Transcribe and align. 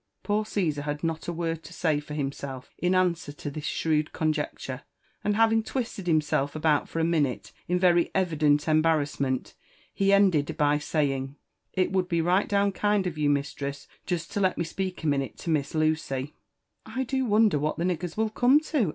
Poor 0.23 0.47
Caesar 0.47 0.81
had 0.81 1.03
not 1.03 1.27
a 1.27 1.31
word 1.31 1.61
to 1.61 1.71
say 1.71 1.99
for 1.99 2.15
himself 2.15 2.71
in 2.79 2.95
answar 2.95 3.31
to 3.31 3.51
ttis 3.51 3.65
shrewd 3.65 4.11
conjecture, 4.11 4.81
and 5.23 5.35
having 5.35 5.61
twisted 5.61 6.07
himself 6.07 6.55
about 6.55 6.89
for 6.89 6.99
a 6.99 7.03
minute 7.03 7.51
in 7.67 7.77
very 7.77 8.09
evident 8.15 8.67
embarrassment, 8.67 9.53
he 9.93 10.11
ended 10.11 10.57
by 10.57 10.79
saying, 10.79 11.35
''It 11.73 11.91
would 11.91 12.09
beri^< 12.09 12.47
down 12.47 12.71
kind 12.71 13.05
of 13.05 13.19
you, 13.19 13.29
mistress, 13.29 13.87
jest 14.07 14.31
to 14.31 14.39
let 14.39 14.57
me 14.57 14.63
speak 14.63 15.03
a 15.03 15.07
minute 15.07 15.37
to 15.37 15.51
Lucy." 15.51 15.55
JONATHAN 15.69 15.77
JBFTfiRSON 15.77 16.15
WHtTLAW. 16.15 16.33
«Si 16.33 16.33
'^"'I 16.85 17.03
do 17.03 17.25
wonder 17.25 17.59
what 17.59 17.77
the 17.77 17.83
niggers 17.83 18.17
will 18.17 18.29
come 18.31 18.59
to!" 18.59 18.89